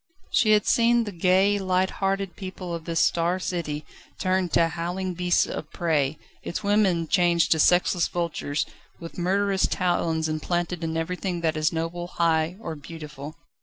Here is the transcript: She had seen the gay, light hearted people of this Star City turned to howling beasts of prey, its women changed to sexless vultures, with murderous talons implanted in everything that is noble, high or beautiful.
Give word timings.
She 0.31 0.53
had 0.53 0.65
seen 0.65 1.03
the 1.03 1.11
gay, 1.11 1.59
light 1.59 1.91
hearted 2.01 2.35
people 2.35 2.73
of 2.73 2.85
this 2.85 2.99
Star 2.99 3.37
City 3.37 3.85
turned 4.17 4.51
to 4.53 4.69
howling 4.69 5.13
beasts 5.13 5.45
of 5.45 5.69
prey, 5.71 6.17
its 6.41 6.63
women 6.63 7.07
changed 7.07 7.51
to 7.51 7.59
sexless 7.59 8.07
vultures, 8.07 8.65
with 8.99 9.19
murderous 9.19 9.67
talons 9.67 10.27
implanted 10.27 10.83
in 10.83 10.97
everything 10.97 11.41
that 11.41 11.55
is 11.55 11.71
noble, 11.71 12.07
high 12.07 12.57
or 12.59 12.75
beautiful. 12.75 13.35